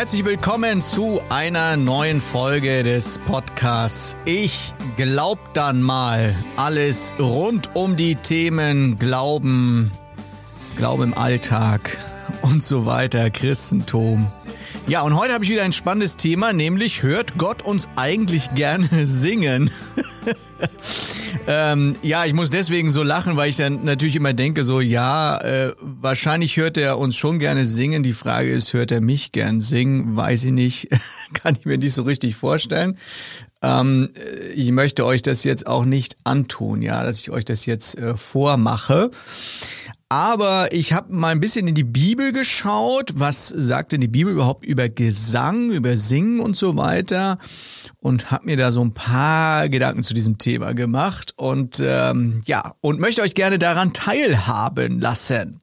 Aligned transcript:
Herzlich 0.00 0.24
willkommen 0.24 0.80
zu 0.80 1.20
einer 1.28 1.76
neuen 1.76 2.22
Folge 2.22 2.82
des 2.84 3.18
Podcasts. 3.18 4.16
Ich 4.24 4.72
glaub 4.96 5.52
dann 5.52 5.82
mal 5.82 6.34
alles 6.56 7.12
rund 7.18 7.68
um 7.76 7.96
die 7.96 8.14
Themen 8.14 8.98
Glauben, 8.98 9.92
Glauben 10.78 11.02
im 11.02 11.18
Alltag 11.18 11.98
und 12.40 12.64
so 12.64 12.86
weiter, 12.86 13.28
Christentum. 13.28 14.26
Ja, 14.86 15.02
und 15.02 15.18
heute 15.18 15.34
habe 15.34 15.44
ich 15.44 15.50
wieder 15.50 15.64
ein 15.64 15.74
spannendes 15.74 16.16
Thema, 16.16 16.54
nämlich 16.54 17.02
hört 17.02 17.36
Gott 17.36 17.60
uns 17.60 17.90
eigentlich 17.96 18.54
gerne 18.54 18.88
singen? 19.04 19.70
Ähm, 21.46 21.96
ja, 22.02 22.24
ich 22.24 22.32
muss 22.32 22.50
deswegen 22.50 22.90
so 22.90 23.02
lachen, 23.02 23.36
weil 23.36 23.50
ich 23.50 23.56
dann 23.56 23.84
natürlich 23.84 24.16
immer 24.16 24.32
denke, 24.32 24.64
so 24.64 24.80
ja, 24.80 25.38
äh, 25.38 25.74
wahrscheinlich 25.80 26.56
hört 26.56 26.76
er 26.78 26.98
uns 26.98 27.16
schon 27.16 27.38
gerne 27.38 27.64
singen. 27.64 28.02
Die 28.02 28.12
Frage 28.12 28.50
ist, 28.50 28.72
hört 28.72 28.90
er 28.90 29.00
mich 29.00 29.32
gern 29.32 29.60
singen? 29.60 30.16
Weiß 30.16 30.44
ich 30.44 30.52
nicht, 30.52 30.88
kann 31.34 31.56
ich 31.58 31.66
mir 31.66 31.78
nicht 31.78 31.94
so 31.94 32.02
richtig 32.02 32.36
vorstellen. 32.36 32.98
Ähm, 33.62 34.10
ich 34.54 34.70
möchte 34.72 35.04
euch 35.04 35.22
das 35.22 35.44
jetzt 35.44 35.66
auch 35.66 35.84
nicht 35.84 36.16
antun, 36.24 36.82
ja, 36.82 37.02
dass 37.02 37.18
ich 37.18 37.30
euch 37.30 37.44
das 37.44 37.66
jetzt 37.66 37.98
äh, 37.98 38.16
vormache. 38.16 39.10
Aber 40.10 40.72
ich 40.72 40.92
habe 40.92 41.14
mal 41.14 41.28
ein 41.28 41.40
bisschen 41.40 41.68
in 41.68 41.74
die 41.74 41.84
Bibel 41.84 42.32
geschaut. 42.32 43.12
Was 43.14 43.48
sagt 43.48 43.92
denn 43.92 44.00
die 44.02 44.08
Bibel 44.08 44.32
überhaupt 44.32 44.66
über 44.66 44.88
Gesang, 44.88 45.70
über 45.70 45.96
Singen 45.96 46.40
und 46.40 46.56
so 46.56 46.76
weiter? 46.76 47.38
und 48.00 48.30
habe 48.30 48.46
mir 48.46 48.56
da 48.56 48.72
so 48.72 48.82
ein 48.82 48.92
paar 48.92 49.68
Gedanken 49.68 50.02
zu 50.02 50.14
diesem 50.14 50.38
Thema 50.38 50.74
gemacht 50.74 51.34
und 51.36 51.80
ähm, 51.84 52.40
ja, 52.46 52.74
und 52.80 52.98
möchte 52.98 53.22
euch 53.22 53.34
gerne 53.34 53.58
daran 53.58 53.92
teilhaben 53.92 55.00
lassen. 55.00 55.60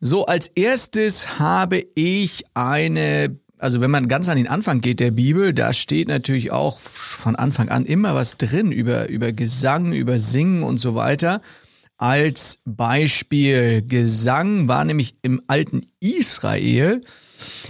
So, 0.00 0.26
als 0.26 0.48
erstes 0.48 1.38
habe 1.38 1.82
ich 1.94 2.44
eine, 2.52 3.38
also 3.58 3.80
wenn 3.80 3.90
man 3.90 4.08
ganz 4.08 4.28
an 4.28 4.36
den 4.36 4.48
Anfang 4.48 4.82
geht 4.82 5.00
der 5.00 5.10
Bibel, 5.10 5.54
da 5.54 5.72
steht 5.72 6.08
natürlich 6.08 6.50
auch 6.50 6.78
von 6.78 7.34
Anfang 7.36 7.70
an 7.70 7.86
immer 7.86 8.14
was 8.14 8.36
drin 8.36 8.70
über, 8.70 9.08
über 9.08 9.32
Gesang, 9.32 9.92
über 9.92 10.18
Singen 10.18 10.62
und 10.62 10.78
so 10.78 10.94
weiter. 10.94 11.40
Als 11.96 12.58
Beispiel 12.64 13.82
Gesang 13.86 14.68
war 14.68 14.84
nämlich 14.84 15.16
im 15.22 15.40
alten 15.46 15.86
Israel, 16.00 17.00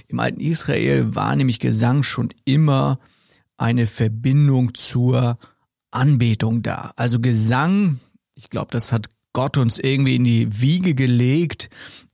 im 0.09 0.19
alten 0.19 0.41
Israel 0.41 1.15
war 1.15 1.37
nämlich 1.37 1.59
Gesang 1.61 2.03
schon 2.03 2.31
immer 2.45 2.99
eine 3.57 3.87
Verbindung 3.87 4.75
zur 4.75 5.39
Anbetung 5.91 6.63
da. 6.63 6.93
Also 6.97 7.21
Gesang, 7.21 8.01
ich 8.35 8.51
glaube, 8.51 8.69
das 8.71 8.93
hat 8.93 9.09
Gott 9.33 9.59
uns 9.59 9.79
irgendwie 9.79 10.17
in 10.17 10.25
die 10.25 10.61
Wiege 10.61 10.95
gelegt. 10.95 11.69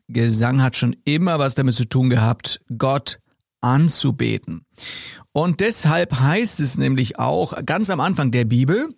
Gesang 0.08 0.62
hat 0.62 0.76
schon 0.76 0.96
immer 1.04 1.38
was 1.38 1.54
damit 1.54 1.74
zu 1.74 1.88
tun 1.88 2.10
gehabt, 2.10 2.60
Gott 2.76 3.20
anzubeten. 3.60 4.62
Und 5.32 5.60
deshalb 5.60 6.18
heißt 6.18 6.60
es 6.60 6.76
nämlich 6.76 7.18
auch 7.18 7.64
ganz 7.64 7.90
am 7.90 8.00
Anfang 8.00 8.30
der 8.30 8.44
Bibel, 8.44 8.88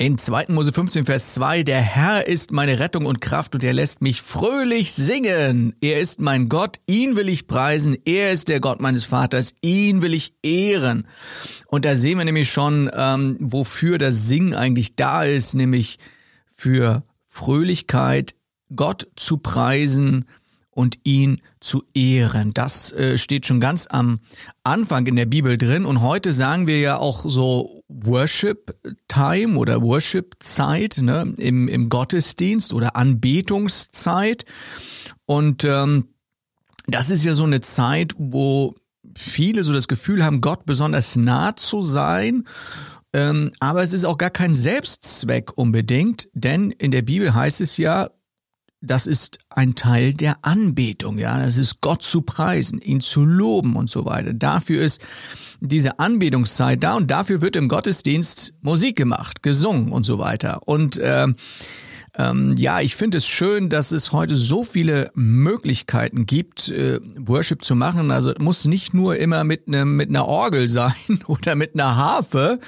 in 0.00 0.16
2. 0.16 0.46
Mose 0.50 0.72
15, 0.72 1.06
Vers 1.06 1.34
2, 1.34 1.64
der 1.64 1.80
Herr 1.80 2.28
ist 2.28 2.52
meine 2.52 2.78
Rettung 2.78 3.04
und 3.04 3.20
Kraft 3.20 3.56
und 3.56 3.64
er 3.64 3.72
lässt 3.72 4.00
mich 4.00 4.22
fröhlich 4.22 4.94
singen. 4.94 5.74
Er 5.80 5.98
ist 5.98 6.20
mein 6.20 6.48
Gott, 6.48 6.76
ihn 6.86 7.16
will 7.16 7.28
ich 7.28 7.48
preisen. 7.48 7.96
Er 8.04 8.30
ist 8.30 8.48
der 8.48 8.60
Gott 8.60 8.80
meines 8.80 9.04
Vaters, 9.04 9.54
ihn 9.60 10.00
will 10.00 10.14
ich 10.14 10.34
ehren. 10.44 11.08
Und 11.66 11.84
da 11.84 11.96
sehen 11.96 12.16
wir 12.16 12.24
nämlich 12.24 12.48
schon, 12.48 12.88
ähm, 12.94 13.38
wofür 13.40 13.98
das 13.98 14.28
Singen 14.28 14.54
eigentlich 14.54 14.94
da 14.94 15.24
ist, 15.24 15.54
nämlich 15.54 15.98
für 16.46 17.02
Fröhlichkeit, 17.26 18.36
Gott 18.76 19.08
zu 19.16 19.38
preisen 19.38 20.26
und 20.78 21.00
ihn 21.02 21.42
zu 21.58 21.82
ehren. 21.92 22.54
Das 22.54 22.92
äh, 22.92 23.18
steht 23.18 23.46
schon 23.46 23.58
ganz 23.58 23.88
am 23.90 24.20
Anfang 24.62 25.06
in 25.06 25.16
der 25.16 25.26
Bibel 25.26 25.58
drin. 25.58 25.84
Und 25.84 26.02
heute 26.02 26.32
sagen 26.32 26.68
wir 26.68 26.78
ja 26.78 26.98
auch 26.98 27.24
so 27.28 27.82
Worship 27.88 28.76
Time 29.08 29.58
oder 29.58 29.82
Worship 29.82 30.36
Zeit 30.38 30.98
ne, 31.02 31.34
im, 31.36 31.66
im 31.66 31.88
Gottesdienst 31.88 32.72
oder 32.72 32.94
Anbetungszeit. 32.94 34.44
Und 35.26 35.64
ähm, 35.64 36.10
das 36.86 37.10
ist 37.10 37.24
ja 37.24 37.34
so 37.34 37.42
eine 37.42 37.60
Zeit, 37.60 38.14
wo 38.16 38.76
viele 39.16 39.64
so 39.64 39.72
das 39.72 39.88
Gefühl 39.88 40.24
haben, 40.24 40.40
Gott 40.40 40.64
besonders 40.64 41.16
nah 41.16 41.56
zu 41.56 41.82
sein. 41.82 42.44
Ähm, 43.12 43.50
aber 43.58 43.82
es 43.82 43.92
ist 43.92 44.04
auch 44.04 44.16
gar 44.16 44.30
kein 44.30 44.54
Selbstzweck 44.54 45.58
unbedingt, 45.58 46.28
denn 46.34 46.70
in 46.70 46.92
der 46.92 47.02
Bibel 47.02 47.34
heißt 47.34 47.62
es 47.62 47.78
ja, 47.78 48.10
das 48.80 49.06
ist 49.06 49.38
ein 49.50 49.74
Teil 49.74 50.14
der 50.14 50.36
Anbetung, 50.42 51.18
ja. 51.18 51.38
Das 51.38 51.58
ist 51.58 51.80
Gott 51.80 52.02
zu 52.02 52.22
preisen, 52.22 52.80
ihn 52.80 53.00
zu 53.00 53.24
loben 53.24 53.76
und 53.76 53.90
so 53.90 54.04
weiter. 54.04 54.32
Dafür 54.32 54.82
ist 54.82 55.00
diese 55.60 55.98
Anbetungszeit 55.98 56.82
da 56.82 56.94
und 56.94 57.10
dafür 57.10 57.42
wird 57.42 57.56
im 57.56 57.68
Gottesdienst 57.68 58.54
Musik 58.60 58.96
gemacht, 58.96 59.42
gesungen 59.42 59.90
und 59.90 60.04
so 60.04 60.18
weiter. 60.18 60.60
Und 60.66 60.96
äh, 60.98 61.26
ähm, 62.18 62.56
ja, 62.58 62.80
ich 62.80 62.96
finde 62.96 63.18
es 63.18 63.26
schön, 63.26 63.68
dass 63.68 63.92
es 63.92 64.10
heute 64.10 64.34
so 64.34 64.64
viele 64.64 65.12
Möglichkeiten 65.14 66.26
gibt, 66.26 66.68
äh, 66.68 66.98
Worship 67.16 67.64
zu 67.64 67.76
machen. 67.76 68.10
Also 68.10 68.34
muss 68.40 68.64
nicht 68.64 68.92
nur 68.92 69.16
immer 69.16 69.44
mit, 69.44 69.68
ne, 69.68 69.84
mit 69.84 70.08
einer 70.08 70.26
Orgel 70.26 70.68
sein 70.68 70.94
oder 71.28 71.54
mit 71.54 71.74
einer 71.74 71.94
Harfe. 71.94 72.58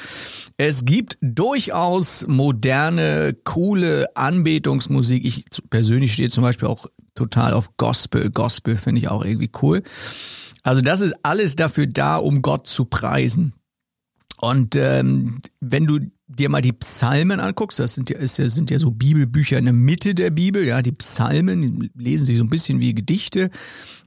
Es 0.57 0.85
gibt 0.85 1.19
durchaus 1.21 2.27
moderne, 2.29 3.37
coole 3.43 4.15
Anbetungsmusik. 4.15 5.25
Ich 5.25 5.45
persönlich 5.69 6.13
stehe 6.13 6.31
zum 6.31 6.45
Beispiel 6.45 6.69
auch 6.69 6.87
total 7.17 7.53
auf 7.53 7.77
Gospel. 7.77 8.31
Gospel 8.31 8.77
finde 8.77 9.01
ich 9.01 9.09
auch 9.09 9.25
irgendwie 9.25 9.51
cool. 9.63 9.83
Also 10.63 10.81
das 10.81 11.01
ist 11.01 11.15
alles 11.25 11.57
dafür 11.57 11.89
da, 11.89 12.19
um 12.19 12.43
Gott 12.43 12.69
zu 12.69 12.85
preisen. 12.85 13.55
Und 14.41 14.77
ähm, 14.77 15.41
wenn 15.61 15.87
du 15.87 15.99
dir 16.37 16.49
mal 16.49 16.61
die 16.61 16.73
Psalmen 16.73 17.41
anguckst, 17.41 17.79
das 17.79 17.95
sind 17.95 18.11
ja, 18.11 18.19
ist 18.19 18.39
ja, 18.39 18.49
sind 18.49 18.71
ja 18.71 18.79
so 18.79 18.91
Bibelbücher 18.91 19.59
in 19.59 19.65
der 19.65 19.75
Mitte 19.75 20.15
der 20.15 20.31
Bibel, 20.31 20.65
ja, 20.65 20.83
die 20.83 20.93
Psalmen 20.93 21.91
lesen 21.95 22.27
sich 22.27 22.39
so 22.39 22.45
ein 22.45 22.51
bisschen 22.51 22.81
wie 22.81 22.95
Gedichte. 22.95 23.51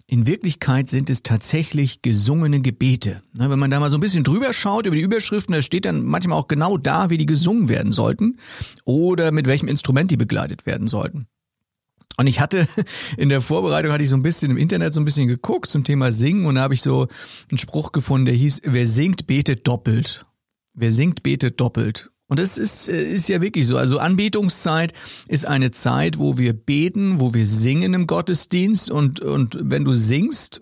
In 0.07 0.27
Wirklichkeit 0.27 0.89
sind 0.89 1.09
es 1.09 1.23
tatsächlich 1.23 2.01
gesungene 2.01 2.59
Gebete. 2.59 3.21
Wenn 3.33 3.57
man 3.57 3.71
da 3.71 3.79
mal 3.79 3.89
so 3.89 3.97
ein 3.97 4.01
bisschen 4.01 4.23
drüber 4.23 4.53
schaut 4.53 4.85
über 4.85 4.95
die 4.95 5.01
Überschriften, 5.01 5.53
da 5.53 5.61
steht 5.61 5.85
dann 5.85 6.03
manchmal 6.03 6.37
auch 6.37 6.47
genau 6.47 6.77
da, 6.77 7.09
wie 7.09 7.17
die 7.17 7.25
gesungen 7.25 7.69
werden 7.69 7.93
sollten 7.93 8.37
oder 8.85 9.31
mit 9.31 9.47
welchem 9.47 9.67
Instrument 9.67 10.11
die 10.11 10.17
begleitet 10.17 10.65
werden 10.65 10.87
sollten. 10.87 11.27
Und 12.17 12.27
ich 12.27 12.39
hatte 12.39 12.67
in 13.17 13.29
der 13.29 13.41
Vorbereitung 13.41 13.91
hatte 13.91 14.03
ich 14.03 14.09
so 14.09 14.17
ein 14.17 14.23
bisschen 14.23 14.51
im 14.51 14.57
Internet 14.57 14.93
so 14.93 15.01
ein 15.01 15.05
bisschen 15.05 15.27
geguckt 15.27 15.69
zum 15.69 15.83
Thema 15.83 16.11
Singen 16.11 16.45
und 16.45 16.55
da 16.55 16.61
habe 16.61 16.73
ich 16.73 16.81
so 16.81 17.07
einen 17.49 17.57
Spruch 17.57 17.91
gefunden, 17.91 18.25
der 18.25 18.35
hieß, 18.35 18.61
wer 18.65 18.85
singt, 18.85 19.25
betet 19.25 19.67
doppelt. 19.67 20.25
Wer 20.75 20.91
singt, 20.91 21.23
betet 21.23 21.59
doppelt. 21.59 22.11
Und 22.33 22.39
das 22.39 22.57
ist, 22.57 22.89
äh, 22.89 22.99
ist 23.13 23.29
ja 23.29 23.43
wirklich 23.43 23.67
so. 23.67 23.77
Also 23.77 23.99
Anbetungszeit 23.99 24.91
ist 25.27 25.45
eine 25.45 25.69
Zeit, 25.69 26.17
wo 26.17 26.35
wir 26.35 26.53
beten, 26.53 27.19
wo 27.19 27.35
wir 27.35 27.45
singen 27.45 27.93
im 27.93 28.07
Gottesdienst 28.07 28.89
und, 28.89 29.19
und 29.19 29.55
wenn 29.61 29.85
du 29.85 29.93
singst 29.93 30.59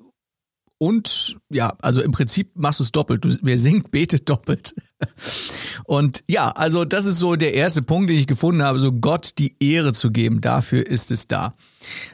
und 0.78 1.38
ja, 1.50 1.74
also 1.82 2.02
im 2.02 2.12
Prinzip 2.12 2.52
machst 2.56 2.82
du 2.82 2.84
es 2.84 2.92
doppelt. 2.92 3.24
Du, 3.24 3.34
wer 3.42 3.58
singt, 3.58 3.90
betet 3.90 4.28
doppelt. 4.28 4.76
Und 5.92 6.24
ja, 6.26 6.52
also 6.52 6.86
das 6.86 7.06
ist 7.06 7.20
so 7.20 7.36
der 7.36 7.54
erste 7.54 7.82
Punkt, 7.82 8.10
den 8.10 8.16
ich 8.16 8.26
gefunden 8.26 8.64
habe, 8.64 8.80
so 8.80 8.94
Gott 8.94 9.32
die 9.40 9.56
Ehre 9.60 9.92
zu 9.92 10.10
geben. 10.10 10.40
Dafür 10.40 10.88
ist 10.88 11.12
es 11.12 11.28
da. 11.28 11.54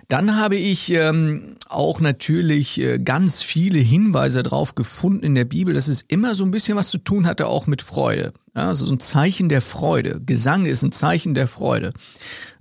Dann 0.08 0.36
habe 0.36 0.56
ich 0.56 0.92
ähm, 0.94 1.58
auch 1.70 2.00
natürlich 2.00 2.82
äh, 2.82 2.98
ganz 2.98 3.44
viele 3.44 3.78
Hinweise 3.78 4.42
darauf 4.42 4.74
gefunden 4.74 5.24
in 5.24 5.36
der 5.36 5.46
Bibel, 5.46 5.76
dass 5.76 5.90
es 5.90 6.02
immer 6.08 6.34
so 6.34 6.44
ein 6.44 6.50
bisschen 6.50 6.76
was 6.76 6.90
zu 6.90 6.98
tun 6.98 7.28
hatte, 7.28 7.46
auch 7.46 7.68
mit 7.68 7.84
Freude. 7.84 8.34
Ja, 8.56 8.70
also 8.70 8.88
so 8.88 8.96
ein 8.96 9.00
Zeichen 9.00 9.48
der 9.48 9.62
Freude. 9.62 10.22
Gesang 10.26 10.66
ist 10.66 10.82
ein 10.82 10.92
Zeichen 10.92 11.36
der 11.36 11.48
Freude. 11.48 11.92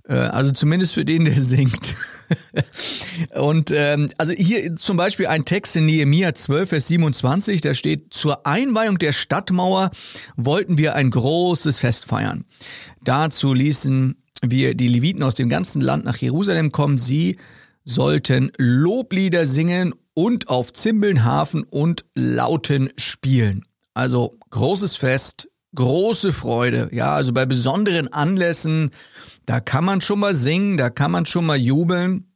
Äh, 0.07 0.13
also 0.13 0.51
zumindest 0.51 0.93
für 0.93 1.05
den, 1.05 1.25
der 1.25 1.41
singt. 1.41 1.95
Und 3.35 3.71
ähm, 3.71 4.09
also 4.17 4.33
hier 4.33 4.75
zum 4.75 4.97
Beispiel 4.97 5.27
ein 5.27 5.45
Text 5.45 5.75
in 5.75 5.85
Nehemia 5.85 6.33
12, 6.33 6.69
Vers 6.69 6.87
27, 6.87 7.61
da 7.61 7.73
steht, 7.73 8.13
zur 8.13 8.45
Einweihung 8.45 8.97
der 8.97 9.13
Stadtmauer 9.13 9.91
wollten 10.35 10.77
wir 10.77 10.95
ein 10.95 11.09
großes 11.09 11.79
Fest 11.79 12.05
feiern. 12.05 12.45
Dazu 13.03 13.53
ließen 13.53 14.17
wir 14.41 14.75
die 14.75 14.87
Leviten 14.87 15.23
aus 15.23 15.35
dem 15.35 15.49
ganzen 15.49 15.81
Land 15.81 16.05
nach 16.05 16.17
Jerusalem 16.17 16.71
kommen. 16.71 16.97
Sie 16.97 17.37
sollten 17.83 18.51
Loblieder 18.57 19.45
singen 19.45 19.93
und 20.13 20.49
auf 20.49 20.73
Zimbeln, 20.73 21.23
Hafen 21.23 21.63
und 21.63 22.05
Lauten 22.13 22.89
spielen. 22.97 23.65
Also 23.93 24.37
großes 24.49 24.95
Fest, 24.95 25.49
große 25.75 26.33
Freude. 26.33 26.89
Ja, 26.91 27.15
also 27.15 27.33
bei 27.33 27.45
besonderen 27.45 28.11
Anlässen 28.11 28.91
da 29.47 29.61
kann 29.61 29.85
man 29.85 30.01
schon 30.01 30.19
mal 30.19 30.35
singen, 30.35 30.77
da 30.77 30.91
kann 30.91 31.09
man 31.09 31.25
schon 31.25 31.45
mal 31.45 31.57
jubeln. 31.57 32.31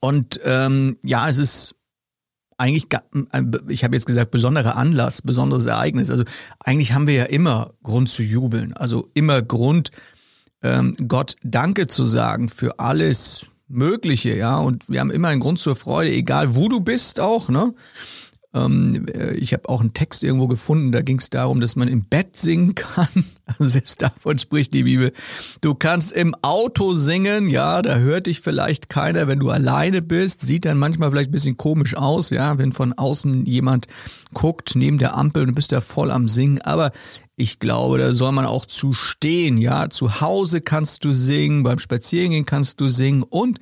Und 0.00 0.40
ähm, 0.44 0.98
ja, 1.02 1.28
es 1.28 1.38
ist 1.38 1.76
eigentlich, 2.58 2.88
ich 3.68 3.84
habe 3.84 3.96
jetzt 3.96 4.06
gesagt, 4.06 4.30
besonderer 4.32 4.76
Anlass, 4.76 5.22
besonderes 5.22 5.66
Ereignis. 5.66 6.10
Also 6.10 6.24
eigentlich 6.58 6.92
haben 6.92 7.06
wir 7.06 7.14
ja 7.14 7.24
immer 7.24 7.74
Grund 7.82 8.08
zu 8.08 8.22
jubeln. 8.22 8.74
Also 8.74 9.08
immer 9.14 9.42
Grund, 9.42 9.90
ähm, 10.62 10.96
Gott 11.06 11.36
Danke 11.42 11.86
zu 11.86 12.04
sagen 12.04 12.48
für 12.48 12.80
alles 12.80 13.46
Mögliche, 13.68 14.36
ja. 14.36 14.58
Und 14.58 14.88
wir 14.88 15.00
haben 15.00 15.10
immer 15.10 15.28
einen 15.28 15.40
Grund 15.40 15.60
zur 15.60 15.76
Freude, 15.76 16.10
egal 16.10 16.56
wo 16.56 16.68
du 16.68 16.80
bist 16.80 17.20
auch, 17.20 17.48
ne? 17.48 17.74
Ähm, 18.54 19.06
äh, 19.12 19.34
ich 19.34 19.52
habe 19.52 19.68
auch 19.68 19.80
einen 19.80 19.94
Text 19.94 20.22
irgendwo 20.22 20.46
gefunden, 20.46 20.92
da 20.92 21.02
ging 21.02 21.18
es 21.18 21.28
darum, 21.28 21.60
dass 21.60 21.76
man 21.76 21.88
im 21.88 22.04
Bett 22.04 22.36
singen 22.36 22.74
kann. 22.74 23.08
Also 23.46 23.64
selbst 23.64 24.00
davon 24.00 24.38
spricht 24.38 24.72
die 24.72 24.84
Bibel. 24.84 25.12
Du 25.60 25.74
kannst 25.74 26.12
im 26.12 26.34
Auto 26.40 26.94
singen, 26.94 27.46
ja, 27.46 27.82
da 27.82 27.98
hört 27.98 28.26
dich 28.26 28.40
vielleicht 28.40 28.88
keiner, 28.88 29.28
wenn 29.28 29.38
du 29.38 29.50
alleine 29.50 30.00
bist. 30.00 30.40
Sieht 30.40 30.64
dann 30.64 30.78
manchmal 30.78 31.10
vielleicht 31.10 31.28
ein 31.28 31.32
bisschen 31.32 31.58
komisch 31.58 31.94
aus, 31.94 32.30
ja, 32.30 32.56
wenn 32.56 32.72
von 32.72 32.94
außen 32.94 33.44
jemand 33.44 33.86
guckt 34.32 34.76
neben 34.76 34.96
der 34.96 35.14
Ampel 35.14 35.42
und 35.42 35.48
du 35.48 35.54
bist 35.54 35.72
da 35.72 35.82
voll 35.82 36.10
am 36.10 36.26
Singen. 36.26 36.62
Aber 36.62 36.90
ich 37.36 37.58
glaube, 37.58 37.98
da 37.98 38.12
soll 38.12 38.32
man 38.32 38.46
auch 38.46 38.64
zu 38.64 38.94
stehen, 38.94 39.58
ja. 39.58 39.90
Zu 39.90 40.22
Hause 40.22 40.62
kannst 40.62 41.04
du 41.04 41.12
singen, 41.12 41.64
beim 41.64 41.78
Spazierengehen 41.78 42.46
kannst 42.46 42.80
du 42.80 42.88
singen. 42.88 43.22
Und 43.22 43.58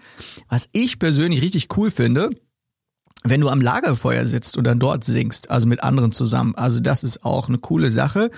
was 0.48 0.68
ich 0.70 1.00
persönlich 1.00 1.42
richtig 1.42 1.76
cool 1.76 1.90
finde, 1.90 2.30
wenn 3.24 3.40
du 3.40 3.48
am 3.48 3.60
Lagerfeuer 3.60 4.26
sitzt 4.26 4.56
und 4.56 4.64
dann 4.64 4.78
dort 4.78 5.04
singst, 5.04 5.50
also 5.50 5.68
mit 5.68 5.82
anderen 5.82 6.12
zusammen. 6.12 6.54
Also 6.56 6.80
das 6.80 7.04
ist 7.04 7.24
auch 7.24 7.48
eine 7.48 7.58
coole 7.58 7.90
Sache. 7.90 8.30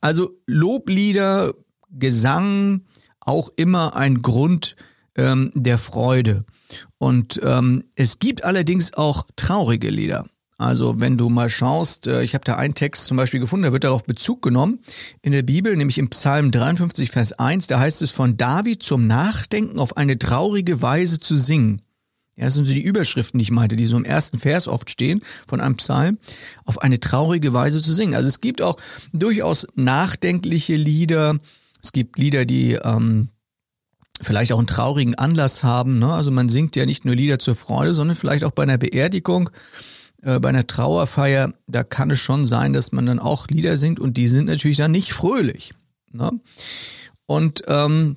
Also 0.00 0.30
Loblieder, 0.46 1.52
Gesang, 1.90 2.82
auch 3.20 3.50
immer 3.56 3.94
ein 3.96 4.22
Grund 4.22 4.76
ähm, 5.16 5.52
der 5.54 5.78
Freude. 5.78 6.44
Und 6.98 7.40
ähm, 7.42 7.84
es 7.96 8.18
gibt 8.18 8.44
allerdings 8.44 8.94
auch 8.94 9.26
traurige 9.36 9.90
Lieder. 9.90 10.26
Also 10.58 11.00
wenn 11.00 11.18
du 11.18 11.28
mal 11.28 11.50
schaust, 11.50 12.06
äh, 12.06 12.22
ich 12.22 12.34
habe 12.34 12.44
da 12.44 12.56
einen 12.56 12.74
Text 12.74 13.06
zum 13.06 13.16
Beispiel 13.16 13.40
gefunden, 13.40 13.64
da 13.64 13.72
wird 13.72 13.84
darauf 13.84 14.04
Bezug 14.04 14.42
genommen 14.42 14.78
in 15.20 15.32
der 15.32 15.42
Bibel, 15.42 15.76
nämlich 15.76 15.98
im 15.98 16.08
Psalm 16.10 16.50
53, 16.50 17.10
Vers 17.10 17.32
1, 17.32 17.66
da 17.66 17.80
heißt 17.80 18.00
es 18.00 18.10
von 18.10 18.36
David 18.36 18.82
zum 18.82 19.06
Nachdenken 19.06 19.78
auf 19.78 19.96
eine 19.96 20.18
traurige 20.18 20.80
Weise 20.80 21.20
zu 21.20 21.36
singen. 21.36 21.82
Ja, 22.36 22.46
das 22.46 22.54
sind 22.54 22.64
so 22.64 22.72
die 22.72 22.82
Überschriften, 22.82 23.38
die 23.38 23.42
ich 23.42 23.50
meinte, 23.50 23.76
die 23.76 23.84
so 23.84 23.96
im 23.96 24.04
ersten 24.04 24.38
Vers 24.38 24.66
oft 24.66 24.88
stehen 24.88 25.20
von 25.46 25.60
einem 25.60 25.76
Psalm, 25.76 26.18
auf 26.64 26.80
eine 26.80 26.98
traurige 26.98 27.52
Weise 27.52 27.82
zu 27.82 27.92
singen. 27.92 28.14
Also 28.14 28.28
es 28.28 28.40
gibt 28.40 28.62
auch 28.62 28.76
durchaus 29.12 29.66
nachdenkliche 29.74 30.76
Lieder. 30.76 31.38
Es 31.82 31.92
gibt 31.92 32.18
Lieder, 32.18 32.46
die 32.46 32.72
ähm, 32.82 33.28
vielleicht 34.22 34.52
auch 34.52 34.58
einen 34.58 34.66
traurigen 34.66 35.14
Anlass 35.14 35.62
haben. 35.62 35.98
Ne? 35.98 36.12
Also 36.12 36.30
man 36.30 36.48
singt 36.48 36.74
ja 36.74 36.86
nicht 36.86 37.04
nur 37.04 37.14
Lieder 37.14 37.38
zur 37.38 37.54
Freude, 37.54 37.92
sondern 37.92 38.16
vielleicht 38.16 38.44
auch 38.44 38.52
bei 38.52 38.62
einer 38.62 38.78
Beerdigung, 38.78 39.50
äh, 40.22 40.40
bei 40.40 40.48
einer 40.48 40.66
Trauerfeier. 40.66 41.52
Da 41.66 41.84
kann 41.84 42.10
es 42.10 42.20
schon 42.20 42.46
sein, 42.46 42.72
dass 42.72 42.92
man 42.92 43.04
dann 43.04 43.18
auch 43.18 43.48
Lieder 43.48 43.76
singt 43.76 44.00
und 44.00 44.16
die 44.16 44.28
sind 44.28 44.46
natürlich 44.46 44.78
dann 44.78 44.92
nicht 44.92 45.12
fröhlich. 45.12 45.74
Ne? 46.12 46.30
Und 47.26 47.62
ähm, 47.66 48.16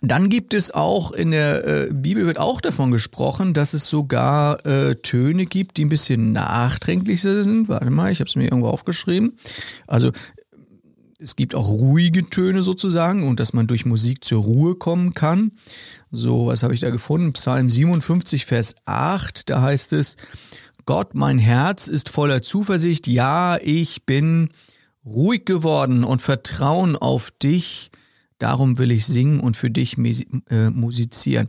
dann 0.00 0.28
gibt 0.28 0.54
es 0.54 0.70
auch 0.70 1.10
in 1.10 1.32
der 1.32 1.66
äh, 1.66 1.88
Bibel 1.92 2.26
wird 2.26 2.38
auch 2.38 2.60
davon 2.60 2.92
gesprochen, 2.92 3.52
dass 3.52 3.74
es 3.74 3.88
sogar 3.88 4.64
äh, 4.64 4.94
Töne 4.96 5.46
gibt, 5.46 5.76
die 5.76 5.84
ein 5.84 5.88
bisschen 5.88 6.32
nachträglicher 6.32 7.42
sind. 7.42 7.68
Warte 7.68 7.90
mal, 7.90 8.12
ich 8.12 8.20
habe 8.20 8.28
es 8.28 8.36
mir 8.36 8.44
irgendwo 8.44 8.68
aufgeschrieben. 8.68 9.38
Also 9.88 10.12
es 11.18 11.34
gibt 11.34 11.56
auch 11.56 11.68
ruhige 11.68 12.30
Töne 12.30 12.62
sozusagen 12.62 13.26
und 13.26 13.40
dass 13.40 13.52
man 13.52 13.66
durch 13.66 13.84
Musik 13.84 14.24
zur 14.24 14.42
Ruhe 14.42 14.76
kommen 14.76 15.14
kann. 15.14 15.50
So, 16.12 16.46
was 16.46 16.62
habe 16.62 16.74
ich 16.74 16.80
da 16.80 16.90
gefunden? 16.90 17.32
Psalm 17.32 17.68
57, 17.68 18.46
Vers 18.46 18.76
8, 18.84 19.50
da 19.50 19.62
heißt 19.62 19.92
es, 19.94 20.16
Gott, 20.86 21.14
mein 21.14 21.38
Herz 21.40 21.88
ist 21.88 22.08
voller 22.08 22.40
Zuversicht, 22.40 23.08
ja, 23.08 23.58
ich 23.60 24.06
bin 24.06 24.50
ruhig 25.04 25.44
geworden 25.44 26.04
und 26.04 26.22
vertrauen 26.22 26.96
auf 26.96 27.32
dich 27.42 27.90
darum 28.38 28.78
will 28.78 28.90
ich 28.90 29.06
singen 29.06 29.40
und 29.40 29.56
für 29.56 29.70
dich 29.70 29.96
äh, 29.98 30.70
musizieren. 30.70 31.48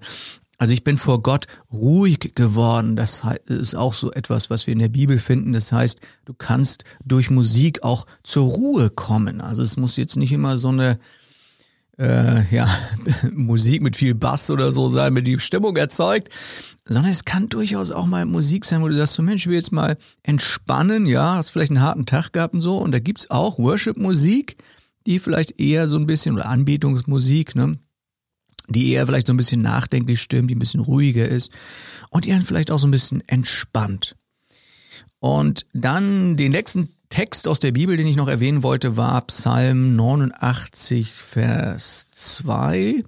Also 0.57 0.73
ich 0.73 0.83
bin 0.83 0.97
vor 0.97 1.21
Gott 1.21 1.47
ruhig 1.71 2.33
geworden. 2.35 2.97
Das 2.97 3.23
ist 3.45 3.75
auch 3.75 3.93
so 3.93 4.11
etwas, 4.11 4.49
was 4.49 4.67
wir 4.67 4.73
in 4.73 4.79
der 4.79 4.89
Bibel 4.89 5.17
finden. 5.17 5.53
Das 5.53 5.71
heißt, 5.71 6.01
du 6.25 6.33
kannst 6.33 6.83
durch 7.05 7.29
Musik 7.29 7.83
auch 7.83 8.05
zur 8.23 8.45
Ruhe 8.45 8.89
kommen. 8.89 9.39
Also 9.39 9.61
es 9.61 9.77
muss 9.77 9.95
jetzt 9.95 10.17
nicht 10.17 10.33
immer 10.33 10.57
so 10.57 10.67
eine 10.67 10.99
äh, 11.97 12.43
ja, 12.53 12.69
Musik 13.31 13.81
mit 13.81 13.95
viel 13.95 14.15
Bass 14.15 14.49
oder 14.49 14.71
so 14.71 14.89
sein, 14.89 15.13
mit 15.13 15.27
die 15.27 15.39
Stimmung 15.39 15.77
erzeugt, 15.77 16.29
sondern 16.85 17.11
es 17.11 17.25
kann 17.25 17.49
durchaus 17.49 17.91
auch 17.91 18.05
mal 18.05 18.25
Musik 18.25 18.65
sein, 18.65 18.81
wo 18.81 18.87
du 18.87 18.95
sagst, 18.95 19.13
so 19.13 19.21
Mensch, 19.21 19.43
ich 19.43 19.47
will 19.47 19.55
jetzt 19.55 19.71
mal 19.71 19.97
entspannen, 20.23 21.05
ja, 21.05 21.35
hast 21.35 21.51
vielleicht 21.51 21.71
einen 21.71 21.81
harten 21.81 22.05
Tag 22.05 22.33
gehabt 22.33 22.53
und 22.53 22.61
so. 22.61 22.77
Und 22.77 22.91
da 22.91 22.99
gibt's 22.99 23.29
auch 23.29 23.59
Worship-Musik, 23.59 24.57
die 25.05 25.19
vielleicht 25.19 25.59
eher 25.59 25.87
so 25.87 25.97
ein 25.97 26.05
bisschen, 26.05 26.35
oder 26.35 26.47
Anbetungsmusik, 26.47 27.55
ne? 27.55 27.79
die 28.67 28.91
eher 28.91 29.05
vielleicht 29.05 29.27
so 29.27 29.33
ein 29.33 29.37
bisschen 29.37 29.61
nachdenklich 29.61 30.21
stimmt, 30.21 30.49
die 30.49 30.55
ein 30.55 30.59
bisschen 30.59 30.81
ruhiger 30.81 31.27
ist 31.27 31.51
und 32.09 32.25
die 32.25 32.29
dann 32.29 32.41
vielleicht 32.41 32.71
auch 32.71 32.79
so 32.79 32.87
ein 32.87 32.91
bisschen 32.91 33.27
entspannt. 33.27 34.15
Und 35.19 35.65
dann 35.73 36.37
den 36.37 36.51
nächsten 36.51 36.89
Text 37.09 37.47
aus 37.47 37.59
der 37.59 37.71
Bibel, 37.71 37.97
den 37.97 38.07
ich 38.07 38.15
noch 38.15 38.27
erwähnen 38.27 38.61
wollte, 38.61 38.95
war 38.95 39.19
Psalm 39.21 39.95
89, 39.95 41.11
Vers 41.11 42.07
2. 42.11 43.03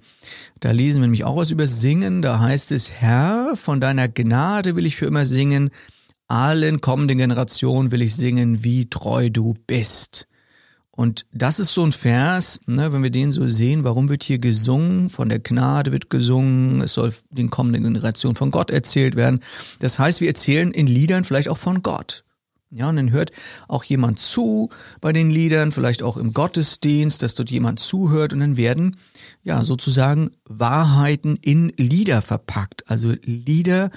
Da 0.60 0.72
lesen 0.72 1.00
wir 1.00 1.06
nämlich 1.06 1.24
auch 1.24 1.36
was 1.36 1.50
über 1.50 1.66
Singen. 1.66 2.20
Da 2.20 2.40
heißt 2.40 2.72
es, 2.72 2.92
Herr, 2.92 3.52
von 3.54 3.80
deiner 3.80 4.08
Gnade 4.08 4.76
will 4.76 4.86
ich 4.86 4.96
für 4.96 5.06
immer 5.06 5.24
singen. 5.24 5.70
Allen 6.26 6.80
kommenden 6.80 7.18
Generationen 7.18 7.92
will 7.92 8.02
ich 8.02 8.16
singen, 8.16 8.64
wie 8.64 8.90
treu 8.90 9.30
du 9.30 9.54
bist. 9.66 10.26
Und 10.94 11.24
das 11.32 11.58
ist 11.58 11.72
so 11.72 11.84
ein 11.84 11.92
Vers, 11.92 12.60
ne, 12.66 12.92
wenn 12.92 13.02
wir 13.02 13.10
den 13.10 13.32
so 13.32 13.46
sehen, 13.46 13.82
warum 13.82 14.10
wird 14.10 14.22
hier 14.22 14.38
gesungen? 14.38 15.08
Von 15.08 15.30
der 15.30 15.38
Gnade 15.38 15.90
wird 15.90 16.10
gesungen, 16.10 16.82
es 16.82 16.92
soll 16.92 17.14
den 17.30 17.48
kommenden 17.48 17.84
Generationen 17.84 18.36
von 18.36 18.50
Gott 18.50 18.70
erzählt 18.70 19.16
werden. 19.16 19.40
Das 19.78 19.98
heißt, 19.98 20.20
wir 20.20 20.28
erzählen 20.28 20.70
in 20.70 20.86
Liedern 20.86 21.24
vielleicht 21.24 21.48
auch 21.48 21.56
von 21.56 21.82
Gott. 21.82 22.24
Ja, 22.74 22.88
und 22.88 22.96
dann 22.96 23.10
hört 23.10 23.32
auch 23.68 23.84
jemand 23.84 24.18
zu 24.18 24.70
bei 25.00 25.12
den 25.12 25.30
Liedern, 25.30 25.72
vielleicht 25.72 26.02
auch 26.02 26.16
im 26.16 26.32
Gottesdienst, 26.32 27.22
dass 27.22 27.34
dort 27.34 27.50
jemand 27.50 27.80
zuhört 27.80 28.32
und 28.32 28.40
dann 28.40 28.56
werden 28.56 28.96
ja 29.42 29.62
sozusagen 29.62 30.30
Wahrheiten 30.46 31.36
in 31.36 31.70
Lieder 31.76 32.22
verpackt. 32.22 32.88
Also 32.88 33.14
Lieder 33.24 33.90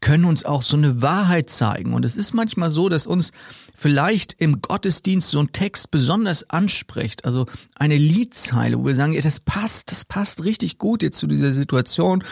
können 0.00 0.24
uns 0.24 0.44
auch 0.44 0.62
so 0.62 0.76
eine 0.76 1.02
Wahrheit 1.02 1.50
zeigen. 1.50 1.92
Und 1.92 2.04
es 2.04 2.16
ist 2.16 2.34
manchmal 2.34 2.70
so, 2.70 2.88
dass 2.88 3.06
uns 3.06 3.32
vielleicht 3.80 4.34
im 4.38 4.60
Gottesdienst 4.60 5.30
so 5.30 5.40
ein 5.40 5.52
Text 5.52 5.90
besonders 5.90 6.50
anspricht. 6.50 7.24
Also 7.24 7.46
eine 7.74 7.96
Liedzeile, 7.96 8.78
wo 8.78 8.84
wir 8.84 8.94
sagen, 8.94 9.14
ja, 9.14 9.22
das 9.22 9.40
passt, 9.40 9.90
das 9.90 10.04
passt 10.04 10.44
richtig 10.44 10.76
gut 10.76 11.02
jetzt 11.02 11.16
zu 11.16 11.26
dieser 11.26 11.50
Situation. 11.50 12.22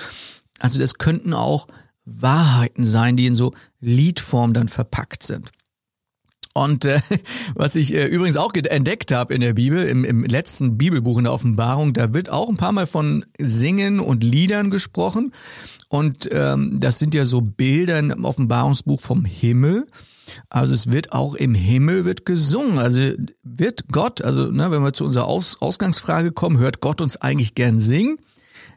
Also 0.59 0.79
das 0.79 0.99
könnten 0.99 1.33
auch 1.33 1.67
Wahrheiten 2.05 2.85
sein, 2.85 3.17
die 3.17 3.25
in 3.25 3.35
so 3.35 3.55
Liedform 3.81 4.53
dann 4.53 4.69
verpackt 4.69 5.23
sind. 5.23 5.51
Und 6.53 6.85
äh, 6.85 7.01
was 7.55 7.77
ich 7.77 7.95
äh, 7.95 8.05
übrigens 8.05 8.37
auch 8.37 8.53
entdeckt 8.53 9.11
habe 9.11 9.33
in 9.33 9.41
der 9.41 9.55
Bibel, 9.55 9.89
im, 9.89 10.05
im 10.05 10.25
letzten 10.25 10.77
Bibelbuch 10.77 11.17
in 11.17 11.25
der 11.25 11.33
Offenbarung, 11.33 11.95
da 11.95 12.13
wird 12.13 12.29
auch 12.29 12.51
ein 12.51 12.59
paar 12.59 12.73
Mal 12.73 12.87
von 12.87 13.25
Singen 13.39 14.01
und 14.01 14.23
Liedern 14.23 14.71
gesprochen. 14.71 15.33
Und 15.89 16.29
ähm, 16.31 16.79
das 16.79 16.99
sind 16.99 17.15
ja 17.15 17.25
so 17.25 17.41
Bilder 17.41 17.99
im 18.01 18.27
Offenbarungsbuch 18.27 19.01
vom 19.01 19.25
Himmel. 19.25 19.87
Also 20.49 20.75
es 20.75 20.91
wird 20.91 21.13
auch 21.13 21.35
im 21.35 21.55
Himmel 21.55 22.05
wird 22.05 22.25
gesungen. 22.27 22.79
Also 22.79 23.01
wird 23.43 23.89
Gott, 23.91 24.23
also 24.23 24.51
ne, 24.51 24.71
wenn 24.71 24.83
wir 24.83 24.93
zu 24.93 25.05
unserer 25.05 25.27
Aus 25.27 25.61
Ausgangsfrage 25.61 26.33
kommen, 26.33 26.59
hört 26.59 26.81
Gott 26.81 27.01
uns 27.01 27.17
eigentlich 27.17 27.55
gern 27.55 27.79
singen? 27.79 28.19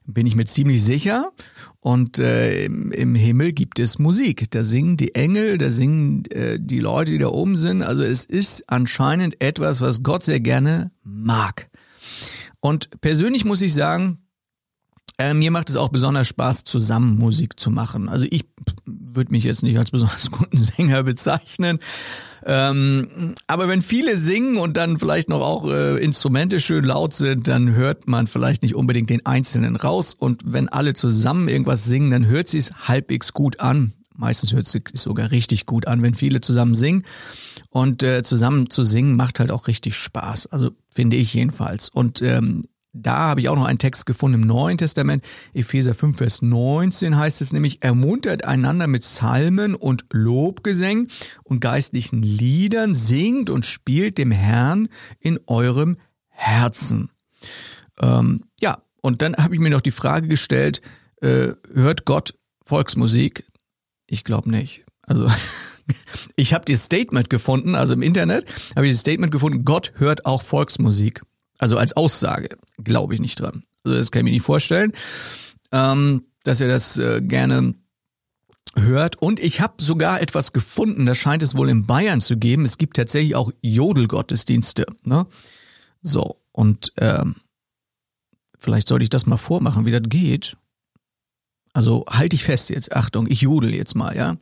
Bin 0.06 0.26
ich 0.26 0.36
mir 0.36 0.46
ziemlich 0.46 0.84
sicher. 0.84 1.32
Und 1.80 2.20
äh, 2.20 2.66
im, 2.66 2.92
im 2.92 3.16
Himmel 3.16 3.54
gibt 3.54 3.80
es 3.80 4.00
Musik. 4.00 4.50
Da 4.52 4.64
singen 4.64 4.98
die 4.98 5.16
Engel, 5.16 5.58
da 5.58 5.70
singen 5.70 6.26
äh, 6.32 6.60
die 6.60 6.80
Leute, 6.80 7.12
die 7.12 7.18
da 7.18 7.28
oben 7.28 7.56
sind. 7.56 7.82
Also 7.82 8.04
es 8.04 8.26
ist 8.26 8.64
anscheinend 8.68 9.42
etwas, 9.42 9.82
was 9.82 10.04
Gott 10.04 10.24
sehr 10.24 10.40
gerne 10.40 10.92
mag. 11.04 11.70
Und 12.60 12.90
persönlich 13.02 13.46
muss 13.46 13.62
ich 13.62 13.74
sagen, 13.74 14.20
äh, 15.18 15.34
mir 15.34 15.52
macht 15.52 15.70
es 15.70 15.76
auch 15.76 15.90
besonders 15.90 16.28
Spaß, 16.28 16.64
zusammen 16.64 17.18
Musik 17.18 17.60
zu 17.60 17.70
machen. 17.70 18.10
Also 18.10 18.26
ich 18.30 18.46
würde 19.14 19.32
mich 19.32 19.44
jetzt 19.44 19.64
nicht 19.64 19.78
als 19.78 19.92
besonders 19.92 20.32
guten 20.32 20.58
Sänger 20.58 21.04
bezeichnen. 21.04 21.80
Ähm, 22.44 23.34
aber 23.48 23.68
wenn 23.68 23.82
viele 23.82 24.18
singen 24.18 24.58
und 24.58 24.78
dann 24.78 24.98
vielleicht 24.98 25.30
noch 25.30 25.42
auch 25.42 25.70
äh, 25.70 26.04
Instrumente 26.04 26.60
schön 26.60 26.86
laut 26.86 27.14
sind, 27.14 27.48
dann 27.48 27.76
hört 27.76 28.08
man 28.08 28.26
vielleicht 28.28 28.64
nicht 28.64 28.76
unbedingt 28.76 29.10
den 29.10 29.26
Einzelnen 29.26 29.76
raus. 29.76 30.16
Und 30.18 30.42
wenn 30.46 30.68
alle 30.68 30.94
zusammen 30.94 31.48
irgendwas 31.50 31.86
singen, 31.86 32.12
dann 32.12 32.26
hört 32.26 32.48
sie 32.48 32.58
es 32.58 32.74
halbwegs 32.88 33.34
gut 33.34 33.60
an. 33.60 33.94
Meistens 34.16 34.54
hört 34.54 34.66
es 34.66 34.72
sich 34.72 34.84
sogar 34.96 35.32
richtig 35.32 35.66
gut 35.66 35.88
an, 35.88 36.02
wenn 36.02 36.14
viele 36.14 36.42
zusammen 36.42 36.74
singen. 36.74 37.04
Und 37.70 38.04
äh, 38.04 38.24
zusammen 38.24 38.70
zu 38.70 38.84
singen 38.84 39.16
macht 39.16 39.40
halt 39.40 39.52
auch 39.52 39.68
richtig 39.68 39.96
Spaß. 39.96 40.48
Also 40.48 40.72
finde 40.90 41.18
ich 41.18 41.34
jedenfalls. 41.34 41.90
Und 41.90 42.22
ähm, 42.22 42.64
da 42.94 43.18
habe 43.18 43.40
ich 43.40 43.50
auch 43.50 43.56
noch 43.56 43.66
einen 43.66 43.80
Text 43.80 44.06
gefunden 44.06 44.42
im 44.42 44.48
Neuen 44.48 44.78
Testament, 44.78 45.24
Epheser 45.54 45.94
5, 45.94 46.18
Vers 46.18 46.42
19 46.42 47.16
heißt 47.16 47.42
es 47.42 47.54
nämlich, 47.54 47.84
ermuntert 47.84 48.44
einander 48.46 48.88
mit 48.88 49.02
Psalmen 49.02 49.76
und 49.76 50.06
Lobgesängen 50.12 51.08
und 51.44 51.62
geistlichen 51.62 52.22
Liedern, 52.22 52.94
singt 52.94 53.50
und 53.50 53.66
spielt 53.66 54.18
dem 54.18 54.32
Herrn 54.32 54.90
in 55.20 55.40
eurem 55.48 55.98
Herzen. 56.28 57.10
Ähm, 58.02 58.44
ja, 58.60 58.82
und 59.02 59.22
dann 59.22 59.36
habe 59.36 59.56
ich 59.56 59.62
mir 59.62 59.70
noch 59.70 59.82
die 59.82 59.92
Frage 59.92 60.28
gestellt, 60.28 60.82
äh, 61.22 61.54
hört 61.74 62.06
Gott 62.06 62.34
Volksmusik? 62.66 63.46
Ich 64.08 64.24
glaube 64.24 64.50
nicht. 64.50 64.86
Also 65.04 65.30
ich 66.36 66.54
habe 66.54 66.66
das 66.66 66.86
Statement 66.86 67.30
gefunden, 67.30 67.76
also 67.76 67.94
im 67.94 68.02
Internet 68.02 68.46
habe 68.76 68.88
ich 68.88 68.94
das 68.94 69.02
Statement 69.02 69.32
gefunden, 69.32 69.66
Gott 69.66 69.94
hört 69.96 70.26
auch 70.26 70.42
Volksmusik. 70.42 71.22
Also 71.58 71.78
als 71.78 71.94
Aussage 71.96 72.58
glaube 72.84 73.14
ich 73.14 73.20
nicht 73.20 73.40
dran. 73.40 73.64
Also 73.84 73.98
das 73.98 74.12
kann 74.12 74.22
ich 74.22 74.26
mir 74.26 74.32
nicht 74.32 74.46
vorstellen, 74.46 74.94
ähm, 75.72 76.26
dass 76.44 76.62
er 76.62 76.68
das 76.68 76.98
äh, 76.98 77.22
gerne 77.22 77.76
hört. 78.76 79.22
Und 79.22 79.40
ich 79.40 79.62
habe 79.62 79.74
sogar 79.82 80.22
etwas 80.22 80.54
gefunden, 80.54 81.06
das 81.06 81.18
scheint 81.18 81.44
es 81.44 81.56
wohl 81.56 81.70
in 81.70 81.86
Bayern 81.86 82.22
zu 82.22 82.38
geben. 82.38 82.66
Es 82.66 82.78
gibt 82.78 82.96
tatsächlich 82.96 83.36
auch 83.36 83.52
Jodelgottesdienste. 83.62 84.86
Ne? 85.04 85.28
So, 86.02 86.38
und 86.52 86.94
ähm, 86.98 87.36
vielleicht 88.58 88.88
sollte 88.88 89.04
ich 89.04 89.10
das 89.10 89.26
mal 89.26 89.38
vormachen, 89.38 89.86
wie 89.86 89.92
das 89.92 90.04
geht. 90.06 90.56
Also 91.74 92.06
halte 92.10 92.36
ich 92.36 92.44
fest 92.44 92.70
jetzt. 92.70 92.94
Achtung, 92.96 93.28
ich 93.28 93.42
jodel 93.42 93.74
jetzt 93.74 93.96
mal, 93.96 94.16
ja. 94.16 94.38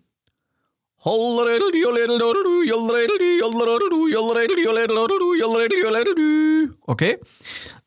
Okay. 6.86 7.18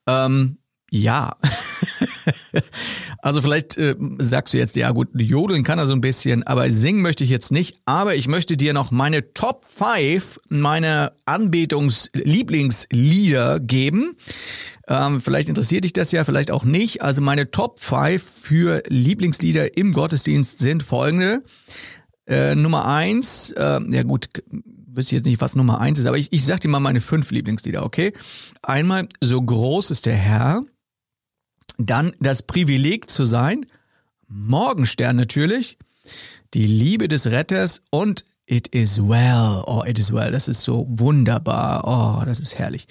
Ähm, 0.06 0.58
ja. 0.94 1.36
also 3.22 3.40
vielleicht 3.40 3.78
äh, 3.78 3.96
sagst 4.18 4.52
du 4.52 4.58
jetzt, 4.58 4.76
ja 4.76 4.90
gut, 4.90 5.08
jodeln 5.14 5.64
kann 5.64 5.78
er 5.78 5.86
so 5.86 5.94
ein 5.94 6.02
bisschen, 6.02 6.42
aber 6.42 6.70
singen 6.70 7.00
möchte 7.00 7.24
ich 7.24 7.30
jetzt 7.30 7.50
nicht. 7.50 7.80
Aber 7.86 8.14
ich 8.14 8.28
möchte 8.28 8.58
dir 8.58 8.74
noch 8.74 8.90
meine 8.90 9.32
Top 9.32 9.64
5 9.64 10.38
meiner 10.50 11.12
Anbetungs-Lieblingslieder 11.24 13.58
geben. 13.60 14.18
Ähm, 14.86 15.22
vielleicht 15.22 15.48
interessiert 15.48 15.84
dich 15.84 15.94
das 15.94 16.12
ja, 16.12 16.24
vielleicht 16.24 16.50
auch 16.50 16.64
nicht. 16.64 17.00
Also 17.00 17.22
meine 17.22 17.50
Top 17.50 17.80
5 17.80 18.22
für 18.22 18.82
Lieblingslieder 18.88 19.78
im 19.78 19.92
Gottesdienst 19.92 20.58
sind 20.58 20.82
folgende. 20.82 21.42
Äh, 22.26 22.54
Nummer 22.54 22.84
eins, 22.86 23.50
äh, 23.52 23.80
ja 23.90 24.02
gut, 24.02 24.28
wüsste 24.94 25.16
jetzt 25.16 25.26
nicht, 25.26 25.40
was 25.40 25.56
Nummer 25.56 25.80
eins 25.80 25.98
ist, 25.98 26.06
aber 26.06 26.18
ich, 26.18 26.32
ich 26.32 26.44
sag 26.44 26.60
dir 26.60 26.68
mal 26.68 26.80
meine 26.80 27.00
fünf 27.00 27.30
Lieblingslieder, 27.30 27.84
okay? 27.84 28.12
Einmal, 28.62 29.08
so 29.20 29.40
groß 29.40 29.90
ist 29.90 30.06
der 30.06 30.16
Herr. 30.16 30.62
Dann 31.78 32.12
das 32.20 32.42
Privileg 32.42 33.08
zu 33.08 33.24
sein, 33.24 33.66
Morgenstern 34.28 35.16
natürlich, 35.16 35.78
die 36.54 36.66
Liebe 36.66 37.08
des 37.08 37.28
Retters 37.28 37.82
und 37.90 38.24
It 38.44 38.68
is 38.68 38.98
well. 38.98 39.62
Oh, 39.66 39.82
it 39.86 39.98
is 39.98 40.12
well. 40.12 40.32
Das 40.32 40.48
ist 40.48 40.62
so 40.62 40.84
wunderbar. 40.88 41.84
Oh, 41.86 42.24
das 42.26 42.40
ist 42.40 42.58
herrlich. 42.58 42.86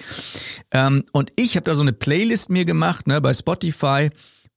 Ähm, 0.71 1.03
und 1.11 1.31
ich 1.35 1.55
habe 1.55 1.65
da 1.65 1.75
so 1.75 1.81
eine 1.81 1.93
Playlist 1.93 2.49
mir 2.49 2.65
gemacht, 2.65 3.05
ne, 3.05 3.19
bei 3.19 3.33
Spotify. 3.33 4.09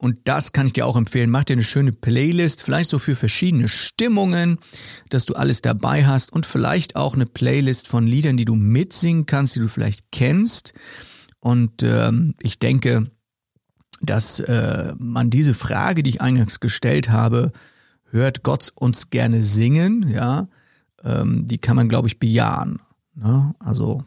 Und 0.05 0.19
das 0.25 0.53
kann 0.53 0.67
ich 0.67 0.75
dir 0.75 0.85
auch 0.85 0.99
empfehlen. 0.99 1.31
Mach 1.31 1.45
dir 1.45 1.55
eine 1.55 1.65
schöne 1.65 1.91
Playlist, 1.91 2.63
vielleicht 2.63 2.91
so 2.91 2.99
für 2.99 3.17
verschiedene 3.17 3.71
Stimmungen, 3.71 4.59
dass 5.09 5.25
du 5.25 5.33
alles 5.33 5.63
dabei 5.63 6.05
hast 6.05 6.31
und 6.31 6.45
vielleicht 6.45 6.95
auch 6.95 7.15
eine 7.15 7.25
Playlist 7.25 7.89
von 7.89 8.07
Liedern, 8.07 8.37
die 8.37 8.45
du 8.45 8.55
mitsingen 8.55 9.25
kannst, 9.25 9.57
die 9.57 9.61
du 9.61 9.69
vielleicht 9.69 10.13
kennst. 10.13 10.75
Und 11.41 11.83
ähm, 11.83 12.35
ich 12.43 12.59
denke, 12.59 13.05
dass 14.03 14.41
äh, 14.41 14.93
man 14.99 15.31
diese 15.31 15.55
Frage, 15.55 16.03
die 16.03 16.11
ich 16.11 16.21
eingangs 16.21 16.61
gestellt 16.61 17.09
habe, 17.09 17.53
hört 18.11 18.43
Gott 18.43 18.73
uns 18.75 19.09
gerne 19.09 19.41
singen, 19.41 20.07
ja, 20.07 20.49
ähm, 21.03 21.47
die 21.47 21.57
kann 21.57 21.77
man, 21.77 21.89
glaube 21.89 22.09
ich, 22.09 22.19
bejahen. 22.19 22.83
Ne? 23.15 23.55
Also 23.59 24.05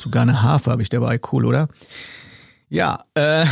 sogar 0.00 0.22
eine 0.22 0.42
Harfe 0.42 0.70
habe 0.70 0.82
ich 0.82 0.88
dabei, 0.88 1.20
cool, 1.32 1.46
oder? 1.46 1.68
Ja, 2.68 3.02
äh, 3.14 3.46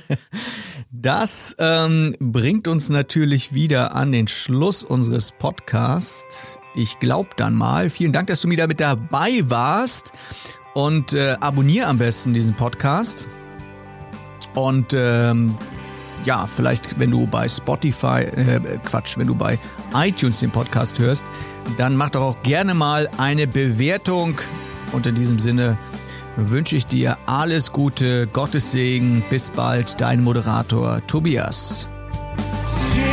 das 0.90 1.56
ähm, 1.58 2.14
bringt 2.20 2.68
uns 2.68 2.88
natürlich 2.88 3.52
wieder 3.52 3.96
an 3.96 4.12
den 4.12 4.28
Schluss 4.28 4.84
unseres 4.84 5.32
Podcasts. 5.32 6.58
Ich 6.76 7.00
glaube 7.00 7.30
dann 7.36 7.54
mal. 7.54 7.90
Vielen 7.90 8.12
Dank, 8.12 8.28
dass 8.28 8.40
du 8.42 8.48
wieder 8.48 8.68
mit 8.68 8.80
dabei 8.80 9.40
warst. 9.44 10.12
Und 10.74 11.14
äh, 11.14 11.36
abonniere 11.40 11.88
am 11.88 11.98
besten 11.98 12.32
diesen 12.32 12.54
Podcast. 12.54 13.26
Und 14.54 14.94
ähm, 14.94 15.58
ja, 16.24 16.46
vielleicht, 16.46 17.00
wenn 17.00 17.10
du 17.10 17.26
bei 17.26 17.48
Spotify, 17.48 18.20
äh, 18.20 18.60
Quatsch, 18.84 19.18
wenn 19.18 19.26
du 19.26 19.34
bei 19.34 19.58
iTunes 19.94 20.38
den 20.40 20.50
Podcast 20.50 20.98
hörst, 21.00 21.24
dann 21.76 21.96
mach 21.96 22.10
doch 22.10 22.22
auch 22.22 22.42
gerne 22.42 22.74
mal 22.74 23.08
eine 23.18 23.46
Bewertung. 23.46 24.38
Und 24.92 25.06
in 25.06 25.14
diesem 25.14 25.38
Sinne 25.38 25.76
wünsche 26.36 26.76
ich 26.76 26.86
dir 26.86 27.16
alles 27.26 27.72
Gute, 27.72 28.26
Gottes 28.26 28.70
Segen. 28.70 29.22
Bis 29.30 29.50
bald, 29.50 30.00
dein 30.00 30.22
Moderator 30.22 31.00
Tobias. 31.06 31.88
Jesus, 32.94 33.08